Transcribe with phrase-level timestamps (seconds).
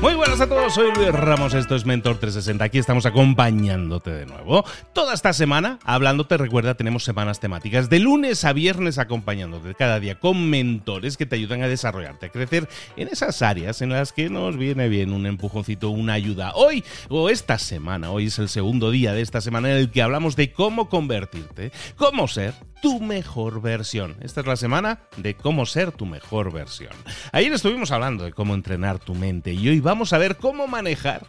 [0.00, 4.26] Muy buenas a todos, soy Luis Ramos, esto es Mentor 360, aquí estamos acompañándote de
[4.26, 4.64] nuevo.
[4.92, 10.20] Toda esta semana, hablándote, recuerda, tenemos semanas temáticas de lunes a viernes acompañándote cada día
[10.20, 14.30] con mentores que te ayudan a desarrollarte, a crecer en esas áreas en las que
[14.30, 16.52] nos viene bien un empujoncito, una ayuda.
[16.54, 20.02] Hoy, o esta semana, hoy es el segundo día de esta semana en el que
[20.02, 24.16] hablamos de cómo convertirte, cómo ser tu mejor versión.
[24.20, 26.92] Esta es la semana de cómo ser tu mejor versión.
[27.32, 31.26] Ayer estuvimos hablando de cómo entrenar tu mente y hoy vamos a ver cómo manejar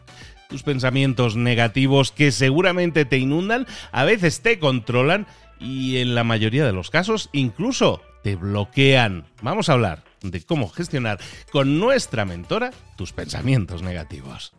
[0.49, 5.27] tus pensamientos negativos que seguramente te inundan, a veces te controlan
[5.59, 9.25] y en la mayoría de los casos incluso te bloquean.
[9.41, 11.19] Vamos a hablar de cómo gestionar
[11.51, 14.53] con nuestra mentora tus pensamientos negativos.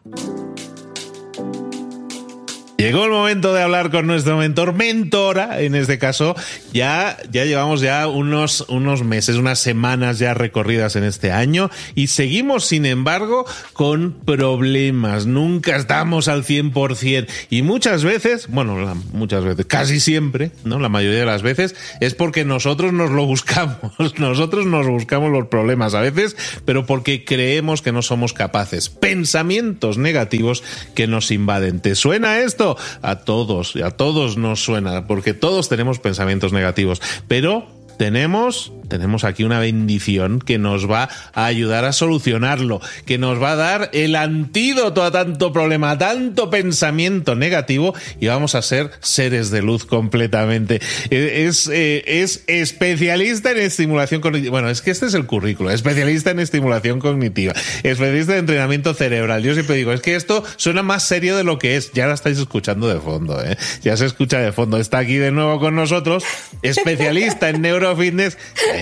[2.81, 6.35] Llegó el momento de hablar con nuestro mentor, mentora, en este caso.
[6.73, 12.07] Ya, ya llevamos ya unos, unos meses, unas semanas ya recorridas en este año y
[12.07, 15.27] seguimos, sin embargo, con problemas.
[15.27, 20.79] Nunca estamos al 100% y muchas veces, bueno, muchas veces, casi siempre, ¿no?
[20.79, 23.93] La mayoría de las veces es porque nosotros nos lo buscamos.
[24.19, 28.89] Nosotros nos buscamos los problemas a veces, pero porque creemos que no somos capaces.
[28.89, 30.63] Pensamientos negativos
[30.95, 31.81] que nos invaden.
[31.81, 32.70] ¿Te suena esto?
[33.03, 37.67] A todos, a todos nos suena, porque todos tenemos pensamientos negativos, pero
[37.99, 43.53] tenemos tenemos aquí una bendición que nos va a ayudar a solucionarlo, que nos va
[43.53, 48.91] a dar el antídoto a tanto problema, a tanto pensamiento negativo y vamos a ser
[49.01, 50.81] seres de luz completamente.
[51.11, 54.51] E, es, eh, es especialista en estimulación cognitiva.
[54.51, 55.71] Bueno, es que este es el currículo.
[55.71, 57.55] Especialista en estimulación cognitiva.
[57.83, 59.43] Especialista en entrenamiento cerebral.
[59.43, 61.93] Yo siempre digo, es que esto suena más serio de lo que es.
[61.93, 63.57] Ya la estáis escuchando de fondo, ¿eh?
[63.83, 64.79] Ya se escucha de fondo.
[64.79, 66.25] Está aquí de nuevo con nosotros.
[66.63, 68.37] Especialista en neurofitness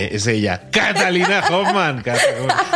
[0.05, 2.03] es ella, Catalina Hoffman.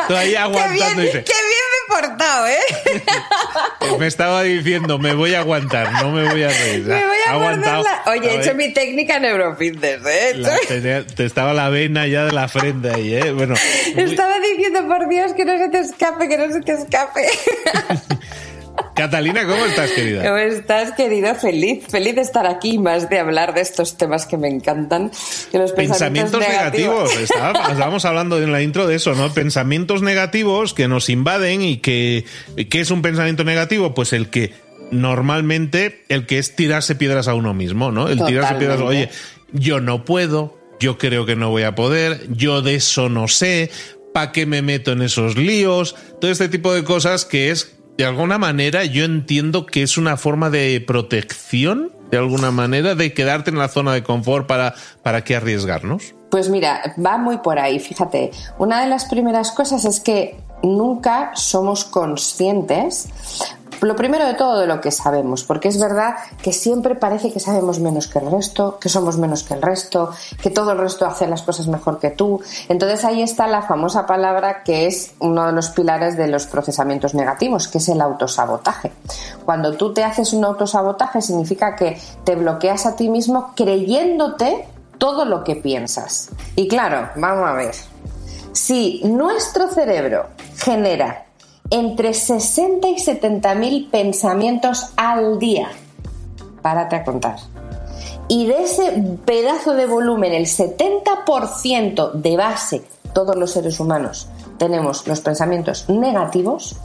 [0.07, 1.01] Todavía aguantando.
[1.01, 3.93] Qué bien, qué bien me he portado, ¿eh?
[3.99, 6.83] me estaba diciendo, me voy a aguantar, no me voy a reír.
[6.85, 7.83] Me voy a aguantar.
[8.07, 11.05] Oye, he hecho mi técnica neurofitness, ¿eh?
[11.15, 13.31] te, estaba la vena ya de la frente ahí, ¿eh?
[13.31, 13.55] Bueno.
[13.95, 17.27] Estaba diciendo, por Dios, que no se te escape, que no se te escape.
[18.95, 20.23] Catalina, ¿cómo estás, querida?
[20.23, 21.33] ¿Cómo estás, querido?
[21.35, 25.11] Feliz, feliz de estar aquí, más de hablar de estos temas que me encantan.
[25.51, 27.15] Que los pensamientos, negativos.
[27.19, 29.33] estábamos hablando en la intro de eso, ¿no?
[29.33, 32.25] Pensamientos negativos que nos invaden y que.
[32.69, 33.95] ¿Qué es un pensamiento negativo?
[33.95, 34.53] Pues el que
[34.91, 38.09] normalmente, el que es tirarse piedras a uno mismo, ¿no?
[38.09, 39.09] El tirarse piedras, oye,
[39.51, 43.71] yo no puedo, yo creo que no voy a poder, yo de eso no sé,
[44.13, 45.95] ¿para qué me meto en esos líos?
[46.21, 50.17] Todo este tipo de cosas que es de alguna manera yo entiendo que es una
[50.17, 55.23] forma de protección, de alguna manera, de quedarte en la zona de confort para, para
[55.23, 56.13] qué arriesgarnos.
[56.29, 58.31] Pues mira, va muy por ahí, fíjate.
[58.57, 63.09] Una de las primeras cosas es que nunca somos conscientes
[63.87, 67.39] lo primero de todo de lo que sabemos, porque es verdad que siempre parece que
[67.39, 71.05] sabemos menos que el resto, que somos menos que el resto, que todo el resto
[71.05, 72.41] hace las cosas mejor que tú.
[72.69, 77.13] Entonces ahí está la famosa palabra que es uno de los pilares de los procesamientos
[77.13, 78.91] negativos, que es el autosabotaje.
[79.45, 85.25] Cuando tú te haces un autosabotaje significa que te bloqueas a ti mismo creyéndote todo
[85.25, 86.29] lo que piensas.
[86.55, 87.75] Y claro, vamos a ver.
[88.53, 90.27] Si nuestro cerebro
[90.57, 91.22] genera
[91.73, 95.69] entre 60 y 70 mil pensamientos al día.
[96.61, 97.37] Párate a contar.
[98.27, 102.83] Y de ese pedazo de volumen, el 70% de base,
[103.13, 104.29] todos los seres humanos
[104.59, 106.75] tenemos los pensamientos negativos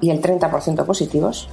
[0.00, 1.48] y el 30% positivos.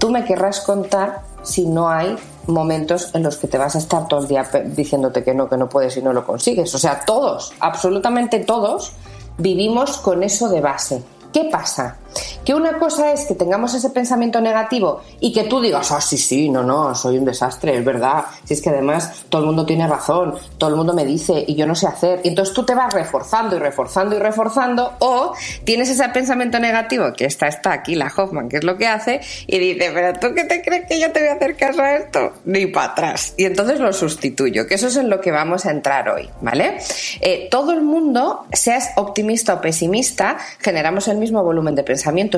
[0.00, 2.16] Tú me querrás contar si no hay
[2.48, 5.56] momentos en los que te vas a estar todo el día diciéndote que no, que
[5.56, 6.74] no puedes y no lo consigues.
[6.74, 8.92] O sea, todos, absolutamente todos,
[9.38, 11.02] vivimos con eso de base.
[11.32, 11.98] ¿Qué pasa?
[12.44, 16.16] Que una cosa es que tengamos ese pensamiento negativo y que tú digas, ah, sí,
[16.16, 18.24] sí, no, no, soy un desastre, es verdad.
[18.44, 21.54] Si es que además todo el mundo tiene razón, todo el mundo me dice y
[21.54, 22.20] yo no sé hacer.
[22.24, 25.34] Y entonces tú te vas reforzando y reforzando y reforzando, o
[25.64, 29.20] tienes ese pensamiento negativo, que está, está aquí la Hoffman, que es lo que hace,
[29.46, 31.96] y dice, pero tú qué te crees que yo te voy a hacer caso a
[31.96, 32.32] esto?
[32.44, 33.34] Ni para atrás.
[33.36, 36.78] Y entonces lo sustituyo, que eso es en lo que vamos a entrar hoy, ¿vale?
[37.20, 41.82] Eh, todo el mundo, seas optimista o pesimista, generamos el mismo volumen de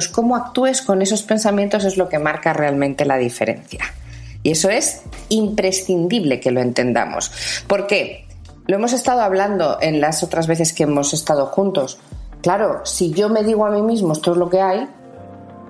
[0.08, 3.84] cómo actúes con esos pensamientos es lo que marca realmente la diferencia.
[4.42, 7.30] Y eso es imprescindible que lo entendamos.
[7.66, 8.26] ¿Por qué?
[8.66, 11.98] Lo hemos estado hablando en las otras veces que hemos estado juntos.
[12.42, 14.88] Claro, si yo me digo a mí mismo esto es lo que hay,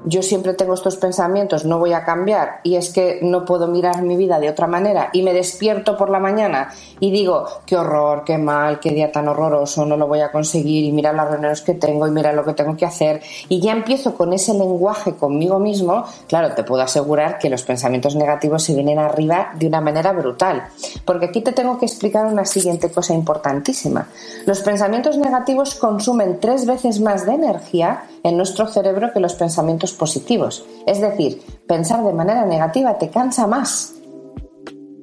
[0.05, 4.03] yo siempre tengo estos pensamientos, no voy a cambiar y es que no puedo mirar
[4.03, 8.25] mi vida de otra manera y me despierto por la mañana y digo, qué horror,
[8.25, 11.63] qué mal, qué día tan horroroso, no lo voy a conseguir y mira las reuniones
[11.63, 15.15] que tengo y mira lo que tengo que hacer y ya empiezo con ese lenguaje
[15.15, 19.81] conmigo mismo, claro, te puedo asegurar que los pensamientos negativos se vienen arriba de una
[19.81, 20.69] manera brutal.
[21.05, 24.09] Porque aquí te tengo que explicar una siguiente cosa importantísima.
[24.47, 29.93] Los pensamientos negativos consumen tres veces más de energía en nuestro cerebro que los pensamientos
[29.93, 30.65] positivos.
[30.87, 33.95] Es decir, pensar de manera negativa te cansa más,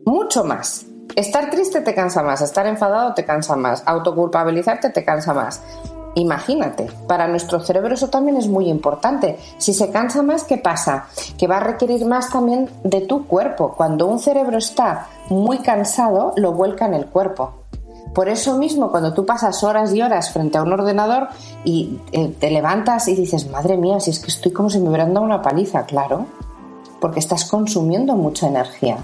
[0.05, 0.85] mucho más.
[1.15, 5.61] Estar triste te cansa más, estar enfadado te cansa más, autoculpabilizarte te cansa más.
[6.17, 9.37] Imagínate, para nuestro cerebro eso también es muy importante.
[9.59, 11.05] Si se cansa más, ¿qué pasa?
[11.37, 13.75] Que va a requerir más también de tu cuerpo.
[13.77, 17.66] Cuando un cerebro está muy cansado, lo vuelca en el cuerpo.
[18.17, 21.27] Por eso mismo, cuando tú pasas horas y horas frente a un ordenador
[21.63, 24.89] y eh, te levantas y dices, madre mía, si es que estoy como si me
[24.89, 26.25] hubieran dado una paliza, claro,
[26.99, 28.97] porque estás consumiendo mucha energía.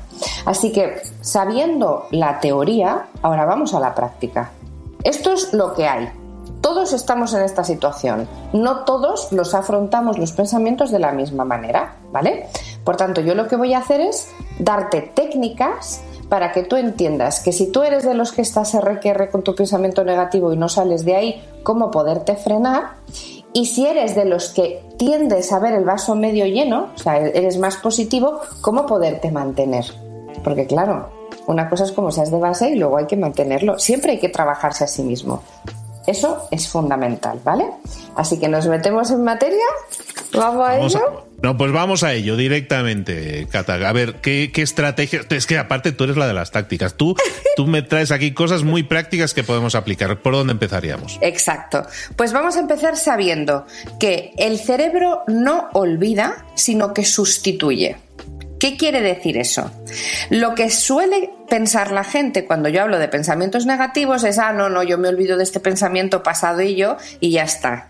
[0.45, 4.49] Así que, sabiendo la teoría, ahora vamos a la práctica.
[5.03, 6.09] Esto es lo que hay.
[6.61, 8.27] Todos estamos en esta situación.
[8.51, 12.47] No todos los afrontamos los pensamientos de la misma manera, ¿vale?
[12.83, 16.01] Por tanto, yo lo que voy a hacer es darte técnicas
[16.33, 19.53] para que tú entiendas que si tú eres de los que estás RQR con tu
[19.53, 22.93] pensamiento negativo y no sales de ahí, cómo poderte frenar.
[23.53, 27.19] Y si eres de los que tiendes a ver el vaso medio lleno, o sea,
[27.19, 29.85] eres más positivo, cómo poderte mantener.
[30.43, 31.09] Porque claro,
[31.45, 33.77] una cosa es como seas de base y luego hay que mantenerlo.
[33.77, 35.43] Siempre hay que trabajarse a sí mismo.
[36.07, 37.69] Eso es fundamental, ¿vale?
[38.15, 39.65] Así que nos metemos en materia.
[40.33, 41.27] Vamos a ello.
[41.43, 43.73] No, pues vamos a ello directamente, Cata.
[43.73, 45.21] A ver, ¿qué, estrategia?
[45.29, 46.95] Es que aparte tú eres la de las tácticas.
[46.95, 47.17] Tú,
[47.57, 50.21] tú me traes aquí cosas muy prácticas que podemos aplicar.
[50.21, 51.19] ¿Por dónde empezaríamos?
[51.21, 51.85] Exacto.
[52.15, 53.65] Pues vamos a empezar sabiendo
[53.99, 57.97] que el cerebro no olvida, sino que sustituye.
[58.57, 59.69] ¿Qué quiere decir eso?
[60.29, 64.69] Lo que suele pensar la gente cuando yo hablo de pensamientos negativos es, ah, no,
[64.69, 67.89] no, yo me olvido de este pensamiento pasado y yo y ya está.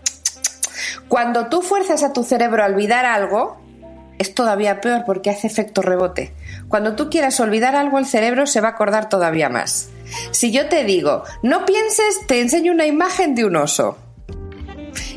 [1.13, 3.61] Cuando tú fuerzas a tu cerebro a olvidar algo,
[4.17, 6.33] es todavía peor porque hace efecto rebote.
[6.69, 9.89] Cuando tú quieras olvidar algo, el cerebro se va a acordar todavía más.
[10.31, 13.95] Si yo te digo, no pienses, te enseño una imagen de un oso.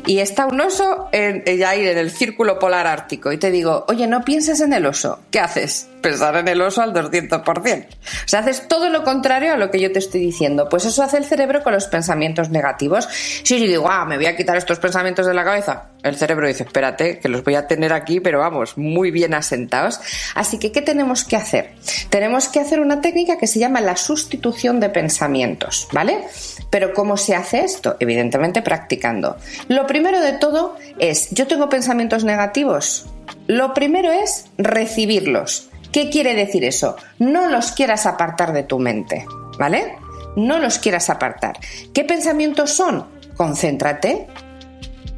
[0.05, 3.31] Y está un oso en, en el círculo polar ártico.
[3.31, 5.17] Y te digo, oye, no pienses en el oso.
[5.31, 5.89] ¿Qué haces?
[6.07, 7.85] Pensar en el oso al 200%.
[7.85, 10.69] O sea, haces todo lo contrario a lo que yo te estoy diciendo.
[10.69, 13.09] Pues eso hace el cerebro con los pensamientos negativos.
[13.43, 16.47] Si yo digo, ah, me voy a quitar estos pensamientos de la cabeza, el cerebro
[16.47, 19.99] dice, espérate, que los voy a tener aquí, pero vamos, muy bien asentados.
[20.33, 21.73] Así que, ¿qué tenemos que hacer?
[22.09, 26.23] Tenemos que hacer una técnica que se llama la sustitución de pensamientos, ¿vale?
[26.69, 27.97] Pero ¿cómo se hace esto?
[27.99, 29.35] Evidentemente practicando.
[29.67, 33.07] Lo primero de todo es, yo tengo pensamientos negativos.
[33.47, 35.66] Lo primero es recibirlos.
[35.91, 36.95] ¿Qué quiere decir eso?
[37.19, 39.25] No los quieras apartar de tu mente,
[39.57, 39.97] ¿vale?
[40.35, 41.57] No los quieras apartar.
[41.93, 43.07] ¿Qué pensamientos son?
[43.35, 44.27] Concéntrate.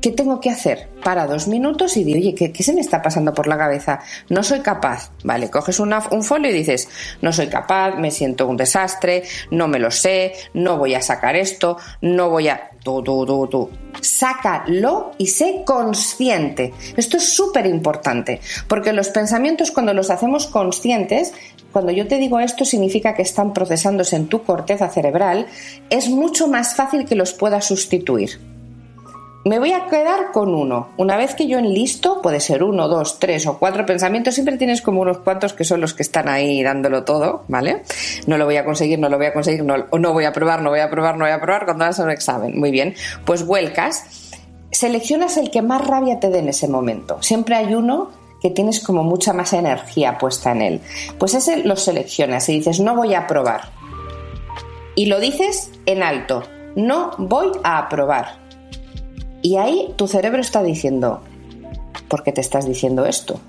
[0.01, 0.87] ¿Qué tengo que hacer?
[1.03, 3.99] Para dos minutos y digo, oye, ¿qué, se me está pasando por la cabeza?
[4.29, 5.11] No soy capaz.
[5.25, 6.87] Vale, coges un folio y dices,
[7.21, 11.35] no soy capaz, me siento un desastre, no me lo sé, no voy a sacar
[11.35, 12.69] esto, no voy a...
[12.81, 13.69] Tú, tú, tú, tú.
[13.99, 16.73] Sácalo y sé consciente.
[16.95, 18.39] Esto es súper importante,
[18.69, 21.33] porque los pensamientos cuando los hacemos conscientes,
[21.73, 25.47] cuando yo te digo esto significa que están procesándose en tu corteza cerebral,
[25.89, 28.39] es mucho más fácil que los puedas sustituir.
[29.45, 30.89] Me voy a quedar con uno.
[30.97, 34.81] Una vez que yo enlisto, puede ser uno, dos, tres o cuatro pensamientos, siempre tienes
[34.81, 37.83] como unos cuantos que son los que están ahí dándolo todo, ¿vale?
[38.27, 40.61] No lo voy a conseguir, no lo voy a conseguir, no, no voy a probar,
[40.61, 42.59] no voy a probar, no voy a probar cuando hagas un examen.
[42.59, 44.33] Muy bien, pues vuelcas,
[44.71, 47.23] seleccionas el que más rabia te dé en ese momento.
[47.23, 50.81] Siempre hay uno que tienes como mucha más energía puesta en él.
[51.17, 53.69] Pues ese lo seleccionas y dices, no voy a probar.
[54.95, 56.43] Y lo dices en alto,
[56.75, 58.38] no voy a aprobar
[59.41, 61.21] y ahí tu cerebro está diciendo,
[62.07, 63.39] ¿por qué te estás diciendo esto?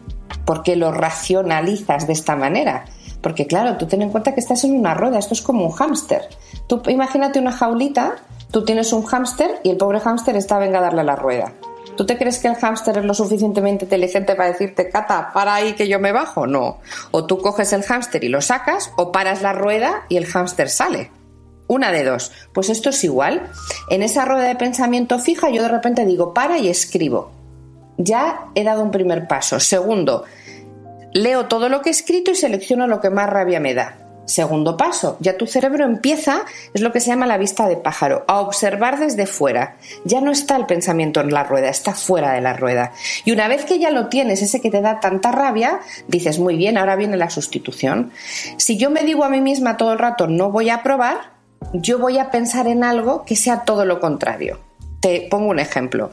[0.45, 2.85] ¿Por qué lo racionalizas de esta manera?
[3.21, 5.73] Porque claro, tú ten en cuenta que estás en una rueda, esto es como un
[5.73, 6.23] hámster.
[6.67, 8.17] Tú imagínate una jaulita,
[8.51, 11.53] tú tienes un hámster y el pobre hámster está venga a darle la rueda.
[11.97, 15.75] ¿Tú te crees que el hámster es lo suficientemente inteligente para decirte, Cata, para ahí
[15.75, 16.47] que yo me bajo?
[16.47, 16.79] No.
[17.11, 20.71] O tú coges el hámster y lo sacas, o paras la rueda y el hámster
[20.71, 21.11] sale.
[21.71, 22.33] Una de dos.
[22.53, 23.49] Pues esto es igual.
[23.91, 27.31] En esa rueda de pensamiento fija yo de repente digo para y escribo.
[27.97, 29.61] Ya he dado un primer paso.
[29.61, 30.25] Segundo,
[31.13, 33.99] leo todo lo que he escrito y selecciono lo que más rabia me da.
[34.25, 36.43] Segundo paso, ya tu cerebro empieza,
[36.75, 39.77] es lo que se llama la vista de pájaro, a observar desde fuera.
[40.05, 42.93] Ya no está el pensamiento en la rueda, está fuera de la rueda.
[43.25, 46.57] Y una vez que ya lo tienes, ese que te da tanta rabia, dices, muy
[46.57, 48.11] bien, ahora viene la sustitución.
[48.57, 51.40] Si yo me digo a mí misma todo el rato, no voy a probar,
[51.73, 54.59] yo voy a pensar en algo que sea todo lo contrario.
[55.01, 56.11] Te pongo un ejemplo.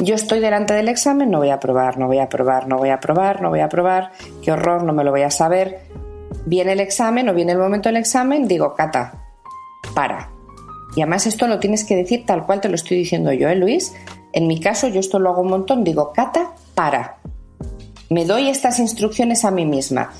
[0.00, 2.90] Yo estoy delante del examen, no voy a probar, no voy a probar, no voy
[2.90, 5.80] a probar, no voy a probar, qué horror, no me lo voy a saber.
[6.46, 9.26] Viene el examen o viene el momento del examen, digo, Cata,
[9.94, 10.30] para.
[10.96, 13.56] Y además esto lo tienes que decir tal cual te lo estoy diciendo yo, ¿eh,
[13.56, 13.94] Luis?
[14.32, 17.18] En mi caso, yo esto lo hago un montón, digo, Cata, para.
[18.08, 20.12] Me doy estas instrucciones a mí misma.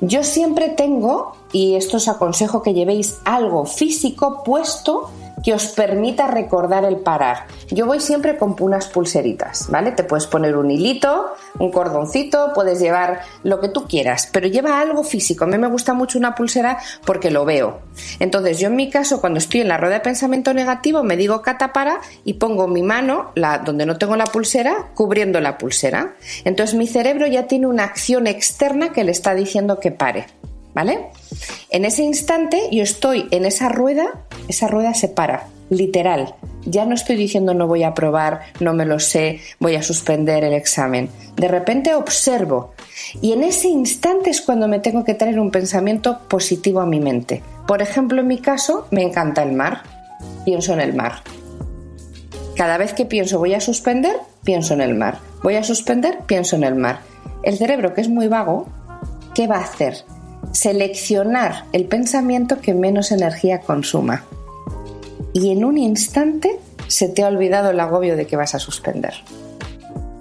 [0.00, 5.10] Yo siempre tengo, y esto os aconsejo que llevéis algo físico puesto
[5.44, 7.46] que os permita recordar el parar.
[7.70, 9.92] Yo voy siempre con unas pulseritas, ¿vale?
[9.92, 14.80] Te puedes poner un hilito, un cordoncito, puedes llevar lo que tú quieras, pero lleva
[14.80, 15.44] algo físico.
[15.44, 17.80] A mí me gusta mucho una pulsera porque lo veo.
[18.18, 21.42] Entonces, yo en mi caso, cuando estoy en la rueda de pensamiento negativo, me digo
[21.72, 26.14] para y pongo mi mano, la, donde no tengo la pulsera, cubriendo la pulsera.
[26.44, 30.26] Entonces, mi cerebro ya tiene una acción externa que le está diciendo que pare.
[30.74, 31.06] ¿Vale?
[31.70, 36.34] En ese instante yo estoy en esa rueda, esa rueda se para, literal.
[36.66, 40.44] Ya no estoy diciendo no voy a probar, no me lo sé, voy a suspender
[40.44, 41.08] el examen.
[41.36, 42.72] De repente observo
[43.20, 47.00] y en ese instante es cuando me tengo que traer un pensamiento positivo a mi
[47.00, 47.42] mente.
[47.66, 49.82] Por ejemplo, en mi caso, me encanta el mar.
[50.44, 51.22] Pienso en el mar.
[52.56, 55.18] Cada vez que pienso voy a suspender, pienso en el mar.
[55.42, 57.00] Voy a suspender, pienso en el mar.
[57.42, 58.66] El cerebro, que es muy vago,
[59.34, 60.04] ¿qué va a hacer?
[60.52, 64.24] Seleccionar el pensamiento que menos energía consuma.
[65.32, 69.14] Y en un instante se te ha olvidado el agobio de que vas a suspender.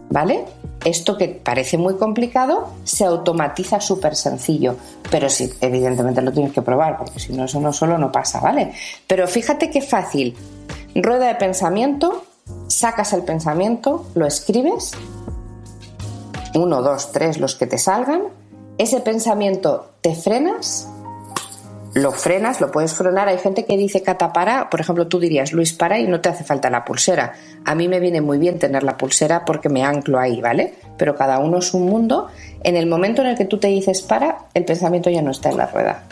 [0.09, 0.45] ¿Vale?
[0.86, 4.77] Esto que parece muy complicado se automatiza súper sencillo,
[5.12, 8.39] pero sí, evidentemente lo tienes que probar, porque si no, eso no solo no pasa,
[8.39, 8.74] ¿vale?
[9.05, 10.38] Pero fíjate qué fácil.
[10.95, 12.24] Rueda de pensamiento,
[12.67, 14.93] sacas el pensamiento, lo escribes,
[16.55, 18.24] uno, dos, tres, los que te salgan,
[18.79, 20.88] ese pensamiento te frenas,
[21.93, 23.27] lo frenas, lo puedes frenar.
[23.27, 26.29] Hay gente que dice cata para, por ejemplo, tú dirías Luis para y no te
[26.29, 27.33] hace falta la pulsera.
[27.65, 30.75] A mí me viene muy bien tener la pulsera porque me anclo ahí, ¿vale?
[30.98, 32.27] Pero cada uno es un mundo.
[32.63, 35.50] En el momento en el que tú te dices para, el pensamiento ya no está
[35.50, 36.05] en la rueda.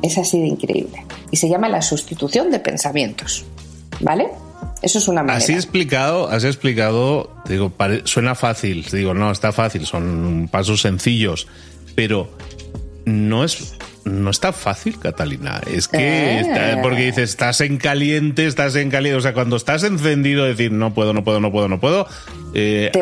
[0.00, 1.04] Es así de increíble.
[1.30, 3.44] Y se llama la sustitución de pensamientos,
[4.00, 4.30] ¿vale?
[4.86, 5.38] Eso es una manera.
[5.38, 7.72] Así explicado, has explicado, digo,
[8.04, 11.48] suena fácil, digo, no, está fácil, son pasos sencillos,
[11.96, 12.30] pero
[13.04, 13.74] no es
[14.04, 15.60] no está fácil, Catalina.
[15.68, 16.78] Es que, eh.
[16.80, 19.18] porque dices, estás en caliente, estás en caliente.
[19.18, 22.06] O sea, cuando estás encendido, decir, no puedo, no puedo, no puedo, no puedo.
[22.54, 22.92] Eh,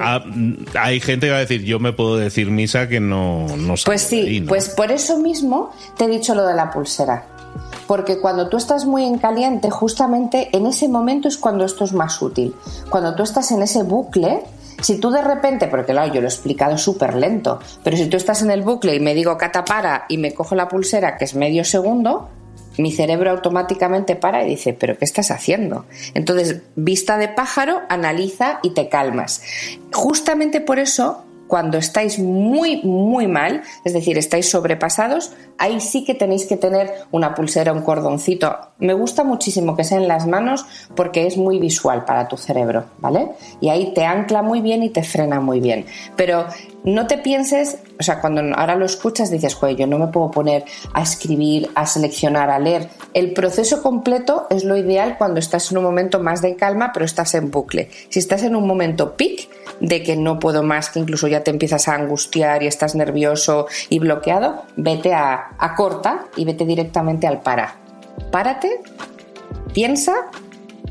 [0.73, 4.01] hay gente que va a decir, yo me puedo decir misa que no, no Pues
[4.01, 7.34] sí, pues por eso mismo te he dicho lo de la pulsera
[7.87, 11.93] porque cuando tú estás muy en caliente, justamente en ese momento es cuando esto es
[11.93, 12.55] más útil.
[12.91, 14.43] Cuando tú estás en ese bucle,
[14.81, 18.17] si tú de repente, porque claro, yo lo he explicado súper lento, pero si tú
[18.17, 21.35] estás en el bucle y me digo catapara y me cojo la pulsera que es
[21.35, 22.29] medio segundo,
[22.77, 25.87] mi cerebro automáticamente para y dice, pero ¿qué estás haciendo?
[26.15, 29.43] Entonces, vista de pájaro, analiza y te calmas.
[29.93, 36.15] Justamente por eso cuando estáis muy, muy mal, es decir, estáis sobrepasados, ahí sí que
[36.15, 38.57] tenéis que tener una pulsera, un cordoncito.
[38.79, 40.67] Me gusta muchísimo que sea en las manos
[40.97, 43.29] porque es muy visual para tu cerebro, ¿vale?
[43.61, 45.87] Y ahí te ancla muy bien y te frena muy bien.
[46.17, 46.47] Pero
[46.83, 50.33] no te pienses, o sea, cuando ahora lo escuchas dices, joder, yo no me puedo
[50.33, 52.89] poner a escribir, a seleccionar, a leer.
[53.15, 57.05] El proceso completo es lo ideal cuando estás en un momento más de calma, pero
[57.07, 57.91] estás en bucle.
[58.09, 59.49] Si estás en un momento peak,
[59.81, 63.67] de que no puedo más, que incluso ya te empiezas a angustiar y estás nervioso
[63.89, 67.84] y bloqueado, vete a, a corta y vete directamente al para.
[68.31, 68.81] Párate,
[69.73, 70.15] piensa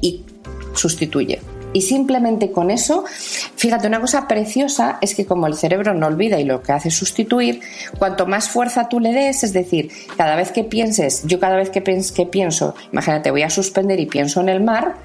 [0.01, 0.25] y
[0.73, 1.41] sustituye.
[1.73, 6.39] Y simplemente con eso, fíjate, una cosa preciosa es que como el cerebro no olvida
[6.39, 7.61] y lo que hace es sustituir,
[7.97, 11.71] cuanto más fuerza tú le des, es decir, cada vez que pienses, yo cada vez
[11.71, 14.95] que, que pienso, imagínate, voy a suspender y pienso en el mar,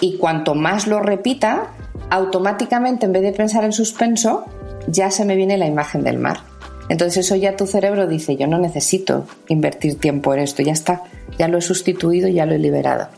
[0.00, 1.68] y cuanto más lo repita,
[2.10, 4.44] automáticamente en vez de pensar en suspenso,
[4.88, 6.40] ya se me viene la imagen del mar.
[6.88, 11.02] Entonces eso ya tu cerebro dice, yo no necesito invertir tiempo en esto, ya está,
[11.38, 13.08] ya lo he sustituido, ya lo he liberado.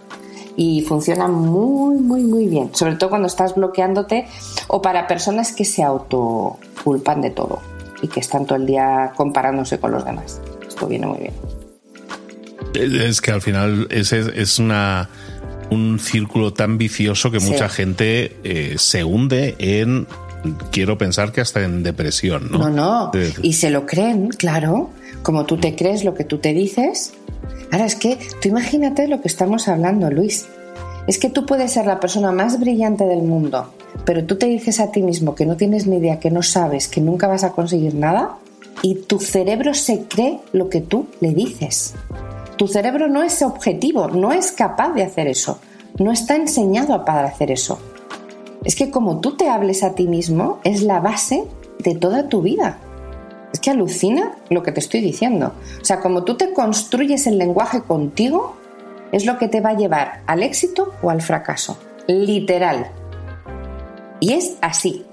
[0.56, 4.26] Y funciona muy, muy, muy bien, sobre todo cuando estás bloqueándote
[4.66, 7.60] o para personas que se autoculpan de todo
[8.02, 10.40] y que están todo el día comparándose con los demás.
[10.66, 11.34] Esto viene muy bien.
[12.75, 15.08] Es que al final es, es una
[15.70, 20.06] un círculo tan vicioso que mucha gente eh, se hunde en
[20.71, 22.59] quiero pensar que hasta en depresión, ¿no?
[22.59, 23.11] No, no.
[23.42, 24.90] Y se lo creen, claro.
[25.23, 27.12] Como tú te crees lo que tú te dices.
[27.73, 30.47] Ahora es que tú imagínate lo que estamos hablando, Luis.
[31.07, 33.73] Es que tú puedes ser la persona más brillante del mundo,
[34.04, 36.87] pero tú te dices a ti mismo que no tienes ni idea, que no sabes,
[36.87, 38.37] que nunca vas a conseguir nada,
[38.83, 41.95] y tu cerebro se cree lo que tú le dices.
[42.59, 45.59] Tu cerebro no es objetivo, no es capaz de hacer eso,
[45.99, 47.78] no está enseñado para hacer eso.
[48.68, 51.44] Es que como tú te hables a ti mismo es la base
[51.78, 52.78] de toda tu vida.
[53.50, 55.54] Es que alucina lo que te estoy diciendo.
[55.81, 58.59] O sea, como tú te construyes el lenguaje contigo,
[59.11, 61.78] es lo que te va a llevar al éxito o al fracaso.
[62.09, 62.90] Literal.
[64.20, 65.07] Y es así.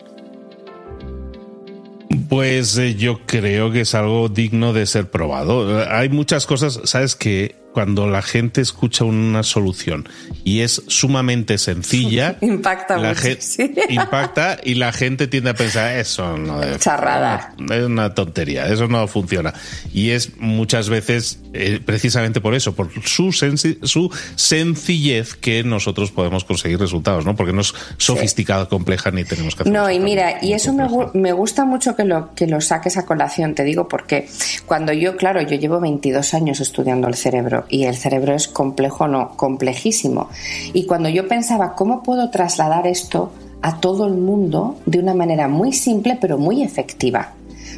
[2.27, 5.81] Pues eh, yo creo que es algo digno de ser probado.
[5.89, 10.07] Hay muchas cosas, sabes que cuando la gente escucha una solución
[10.45, 13.37] y es sumamente sencilla, impacta la mucho,
[13.89, 18.87] impacta y la gente tiende a pensar eso no es charrada, es una tontería, eso
[18.87, 19.53] no funciona
[19.93, 26.45] y es muchas veces eh, precisamente por eso, por su su sencillez que nosotros podemos
[26.45, 27.35] conseguir resultados, ¿no?
[27.35, 30.87] Porque no es sofisticada, compleja ni tenemos que hacer No y mira y eso me,
[31.13, 34.29] me, gusta mucho que lo que lo saques a colación, te digo porque
[34.65, 39.07] cuando yo claro yo llevo 22 años estudiando el cerebro y el cerebro es complejo,
[39.07, 40.29] no, complejísimo.
[40.73, 45.47] Y cuando yo pensaba, ¿cómo puedo trasladar esto a todo el mundo de una manera
[45.47, 47.33] muy simple pero muy efectiva?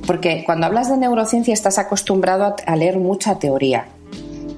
[0.05, 3.87] Porque cuando hablas de neurociencia estás acostumbrado a leer mucha teoría,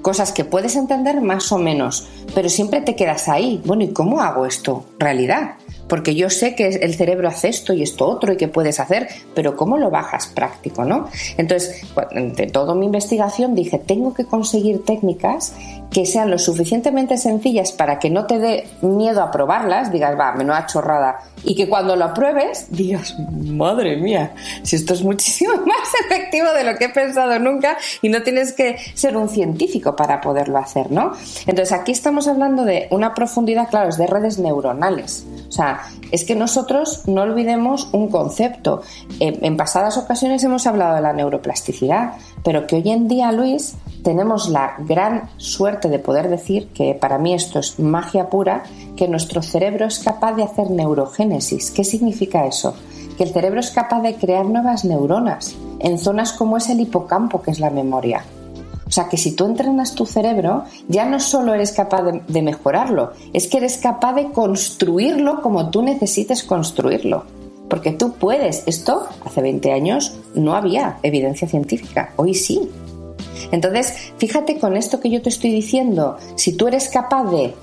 [0.02, 3.62] cosas que puedes entender más o menos, pero siempre te quedas ahí.
[3.64, 4.84] Bueno, ¿y cómo hago esto?
[4.98, 5.54] Realidad
[5.90, 9.08] porque yo sé que el cerebro hace esto y esto otro y que puedes hacer,
[9.34, 11.08] pero ¿cómo lo bajas práctico, no?
[11.36, 11.82] Entonces,
[12.14, 15.52] de toda mi investigación dije, tengo que conseguir técnicas
[15.90, 20.32] que sean lo suficientemente sencillas para que no te dé miedo a probarlas, digas, va,
[20.32, 25.54] me ha chorrada, y que cuando lo apruebes digas, madre mía, si esto es muchísimo
[25.66, 29.96] más efectivo de lo que he pensado nunca y no tienes que ser un científico
[29.96, 31.12] para poderlo hacer, ¿no?
[31.46, 35.24] Entonces aquí estamos hablando de una profundidad, claro, es de redes neuronales.
[35.50, 35.80] O sea,
[36.12, 38.82] es que nosotros no olvidemos un concepto.
[39.18, 42.12] En pasadas ocasiones hemos hablado de la neuroplasticidad,
[42.44, 47.18] pero que hoy en día, Luis, tenemos la gran suerte de poder decir que para
[47.18, 48.62] mí esto es magia pura,
[48.96, 51.72] que nuestro cerebro es capaz de hacer neurogénesis.
[51.72, 52.76] ¿Qué significa eso?
[53.18, 57.42] Que el cerebro es capaz de crear nuevas neuronas en zonas como es el hipocampo,
[57.42, 58.22] que es la memoria.
[58.90, 63.12] O sea que si tú entrenas tu cerebro, ya no solo eres capaz de, mejorarlo,
[63.32, 67.22] es que eres capaz de construirlo como tú necesites construirlo.
[67.68, 68.64] Porque tú puedes.
[68.66, 72.68] Esto hace 20 años no había evidencia científica, hoy sí.
[73.52, 77.54] Entonces, fíjate con esto que yo te estoy diciendo, si tú eres capaz de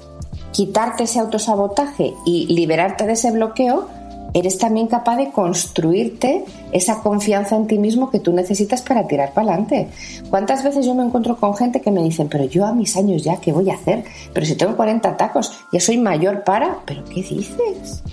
[0.54, 3.90] quitarte ese autosabotaje y liberarte de ese bloqueo,
[4.34, 9.34] eres también capaz de construirte esa confianza en ti mismo que tú necesitas para tirar
[9.34, 9.88] para adelante.
[10.30, 13.24] ¿Cuántas veces yo me encuentro con gente que me dicen, pero yo a mis años
[13.24, 14.04] ya, ¿qué voy a hacer?
[14.34, 16.80] Pero si tengo 40 tacos, ya soy mayor para...
[16.86, 18.04] ¿Pero qué dices?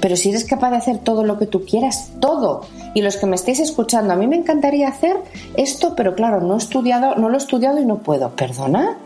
[0.00, 2.66] Pero si eres capaz de hacer todo lo que tú quieras, todo.
[2.94, 5.16] Y los que me estáis escuchando, a mí me encantaría hacer
[5.56, 8.30] esto, pero claro, no he estudiado, no lo he estudiado y no puedo.
[8.30, 8.98] ¿Perdona?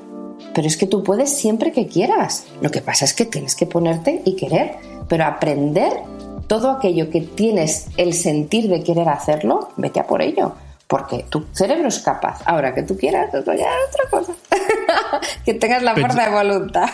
[0.57, 2.47] pero es que tú puedes siempre que quieras.
[2.63, 5.93] Lo que pasa es que tienes que ponerte y querer, pero aprender
[6.47, 10.55] todo aquello que tienes el sentir de querer hacerlo, vete a por ello.
[10.87, 12.43] Porque tu cerebro es capaz.
[12.45, 14.33] Ahora que tú quieras, ya otra cosa.
[15.45, 16.89] que tengas la fuerza de voluntad.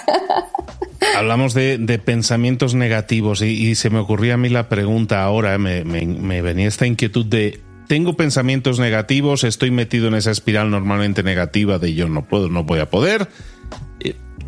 [1.16, 6.42] Hablamos de, pensamientos negativos y, se me ocurría a mí la pregunta ahora, me, me
[6.42, 7.60] venía esta inquietud de
[7.92, 12.64] tengo pensamientos negativos, estoy metido en esa espiral normalmente negativa de yo no puedo, no
[12.64, 13.28] voy a poder.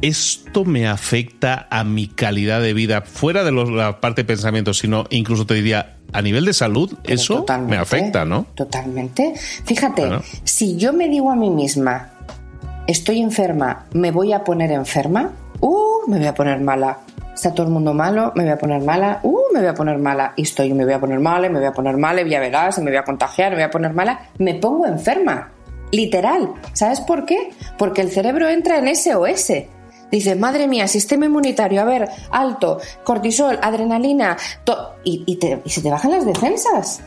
[0.03, 5.05] ¿Esto me afecta a mi calidad de vida fuera de la parte de pensamientos, sino
[5.11, 6.93] incluso te diría a nivel de salud?
[7.05, 8.47] eso me afecta, ¿no?
[8.55, 9.35] Totalmente.
[9.65, 10.11] Fíjate,
[10.45, 12.11] si yo me digo a mí misma,
[12.87, 16.99] estoy enferma, me voy a poner enferma, uh, me voy a poner mala
[17.35, 19.99] está todo el mundo malo, me voy a poner mala, uh, me voy a poner
[19.99, 22.41] mala, y estoy, me voy a poner mala, me voy a poner mala, y ya
[22.41, 25.51] verás, me voy a contagiar, me voy a poner mala, me pongo enferma.
[25.91, 26.55] Literal.
[26.73, 27.51] ¿Sabes por qué?
[27.79, 29.53] Porque el cerebro entra en SOS.
[30.15, 34.37] Dice, madre mía, sistema inmunitario, a ver, alto, cortisol, adrenalina,
[35.03, 37.01] y, y se te bajan las defensas.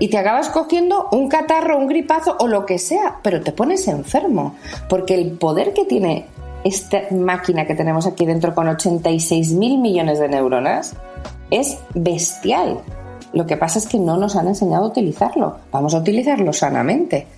[0.00, 3.86] Y te acabas cogiendo un catarro, un gripazo o lo que sea, pero te pones
[3.86, 4.56] enfermo.
[4.88, 6.26] Porque el poder que tiene
[6.64, 10.94] esta máquina que tenemos aquí dentro con 86 mil millones de neuronas
[11.52, 12.80] es bestial.
[13.34, 15.58] Lo que pasa es que no nos han enseñado a utilizarlo.
[15.70, 17.37] Vamos a utilizarlo sanamente.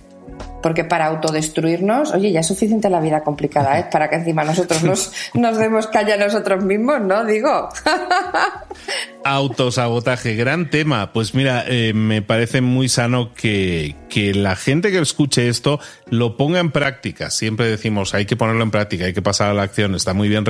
[0.61, 3.85] Porque para autodestruirnos, oye, ya es suficiente la vida complicada, ¿eh?
[3.91, 7.25] Para que encima nosotros nos, nos demos calle a nosotros mismos, ¿no?
[7.25, 7.69] Digo.
[9.23, 11.13] Autosabotaje, gran tema.
[11.13, 15.79] Pues mira, eh, me parece muy sano que, que la gente que escuche esto
[16.09, 17.29] lo ponga en práctica.
[17.29, 19.93] Siempre decimos, hay que ponerlo en práctica, hay que pasar a la acción.
[19.93, 20.43] Está muy bien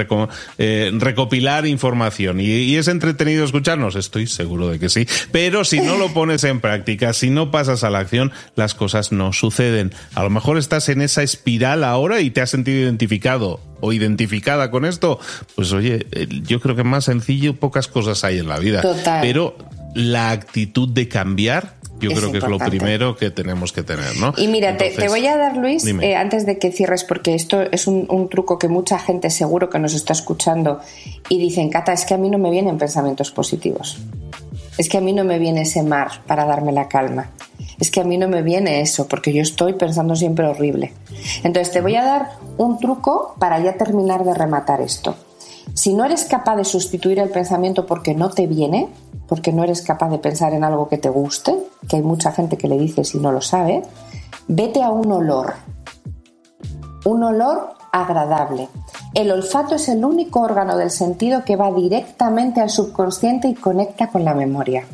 [0.57, 2.39] eh, recopilar información.
[2.39, 5.05] Y, y, es entretenido escucharnos, estoy seguro de que sí.
[5.33, 9.11] Pero si no lo pones en práctica, si no pasas a la acción, las cosas
[9.11, 9.93] no suceden.
[10.15, 14.71] A lo mejor estás en esa espiral ahora y te has sentido identificado o identificada
[14.71, 15.19] con esto,
[15.55, 18.81] pues oye, eh, yo creo que más sencillo, pocas cosas hay en la vida.
[19.21, 19.55] Pero
[19.93, 24.33] la actitud de cambiar, yo creo que es lo primero que tenemos que tener, ¿no?
[24.37, 27.87] Y mira, te, voy a dar, Luis, eh, antes de que cierres, porque esto es
[27.87, 30.79] un, un, truco que mucha gente seguro que nos está escuchando
[31.29, 33.97] y dicen, Cata, es que a mí no me vienen pensamientos positivos.
[34.77, 37.29] Es que a mí no me viene ese mar para darme la calma
[37.81, 40.93] es que a mí no me viene eso, porque yo estoy pensando siempre horrible.
[41.43, 45.15] Entonces te voy a dar un truco para ya terminar de rematar esto.
[45.73, 48.87] Si no eres capaz de sustituir el pensamiento porque no te viene,
[49.27, 51.57] porque no eres capaz de pensar en algo que te guste,
[51.89, 53.81] que hay mucha gente que le dice si no lo sabe,
[54.47, 55.55] vete a un olor.
[57.05, 58.69] Un olor agradable.
[59.15, 64.09] El olfato es el único órgano del sentido que va directamente al subconsciente y conecta
[64.09, 64.85] con la memoria.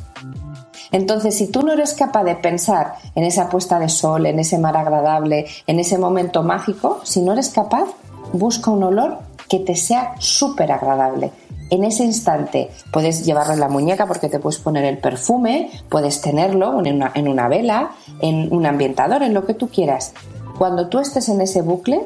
[0.91, 4.57] Entonces, si tú no eres capaz de pensar en esa puesta de sol, en ese
[4.57, 7.85] mar agradable, en ese momento mágico, si no eres capaz,
[8.33, 9.19] busca un olor
[9.49, 11.31] que te sea súper agradable.
[11.69, 16.21] En ese instante puedes llevarlo en la muñeca porque te puedes poner el perfume, puedes
[16.21, 20.13] tenerlo en una, en una vela, en un ambientador, en lo que tú quieras.
[20.57, 22.05] Cuando tú estés en ese bucle,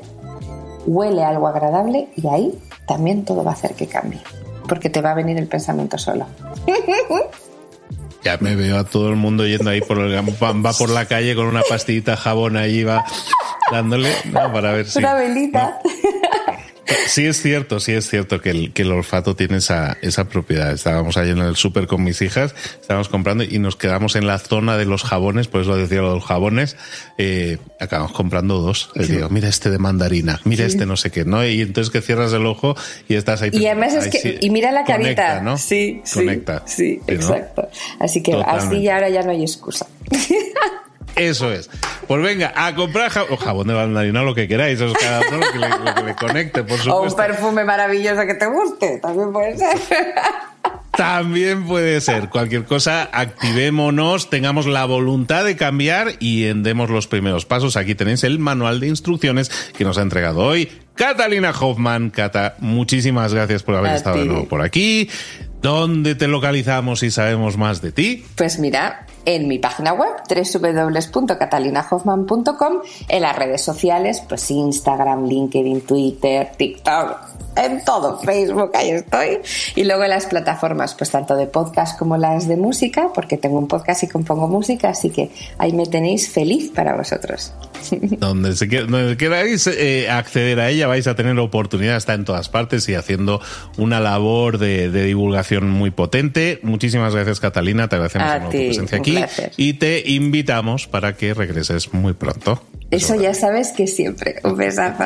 [0.88, 4.20] huele algo agradable y ahí también todo va a hacer que cambie,
[4.68, 6.26] porque te va a venir el pensamiento solo.
[8.24, 11.36] Ya me veo a todo el mundo yendo ahí por el, va por la calle
[11.36, 13.04] con una pastillita jabón ahí va
[13.72, 15.80] dándole para ver si una velita.
[17.08, 20.72] Sí es cierto, sí es cierto que el, que el olfato tiene esa, esa propiedad.
[20.72, 24.40] Estábamos ahí en el súper con mis hijas, estábamos comprando y nos quedamos en la
[24.40, 26.78] zona de los jabones, por eso decía lo de los jabones,
[27.18, 28.92] eh, acabamos comprando dos.
[28.96, 31.46] Les digo, mira este de mandarina, mira este no sé qué, ¿no?
[31.46, 32.76] Y entonces que cierras el ojo
[33.08, 33.52] y estás ahí.
[33.54, 35.58] Y además es que, y mira la carita, ¿no?
[35.58, 36.64] Sí, Conecta.
[36.66, 37.70] Sí, exacto.
[38.00, 39.88] Así que así ya ahora ya no hay excusa.
[41.16, 41.70] Eso es.
[42.08, 45.38] Pues venga, a comprar jabón, jabón de mandarina, lo que queráis, eso es cada uno
[45.38, 45.52] lo
[45.96, 46.96] que, le, conecte, por supuesto.
[46.96, 49.78] O un perfume maravilloso que te guste, también puede ser.
[50.92, 52.30] También puede ser.
[52.30, 57.78] Cualquier cosa, activémonos, tengamos la voluntad de cambiar y demos los primeros pasos.
[57.78, 62.10] Aquí tenéis el manual de instrucciones que nos ha entregado hoy Catalina Hoffman.
[62.10, 65.10] Cata, muchísimas gracias por haber estado de nuevo por aquí.
[65.62, 68.26] ¿Dónde te localizamos y sabemos más de ti?
[68.36, 76.54] Pues mira, en mi página web www.catalinahoffman.com, en las redes sociales, pues Instagram, LinkedIn, Twitter,
[76.58, 77.20] TikTok,
[77.56, 79.40] en todo, Facebook, ahí estoy.
[79.76, 83.58] Y luego en las plataformas, pues tanto de podcast como las de música, porque tengo
[83.58, 87.54] un podcast y compongo música, así que ahí me tenéis feliz para vosotros.
[87.92, 92.50] Donde, se, queráis eh, acceder a ella, vais a tener la oportunidad, está en todas
[92.50, 93.42] partes y haciendo
[93.78, 96.60] una labor de, divulgación muy potente.
[96.64, 99.11] Muchísimas gracias, Catalina, te agradecemos por tu presencia aquí
[99.58, 102.64] y te invitamos para que regreses muy pronto.
[102.92, 104.36] Eso ya sabes que siempre.
[104.44, 105.06] Un besazo.